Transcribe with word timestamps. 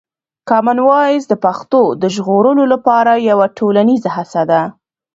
کامن 0.49 0.77
وایس 0.87 1.23
د 1.27 1.33
پښتو 1.45 1.81
د 2.01 2.03
ژغورلو 2.15 2.63
لپاره 2.73 3.11
یوه 3.29 3.45
ټولنیزه 3.57 4.09
هڅه 4.17 4.41
ده. 4.51 4.61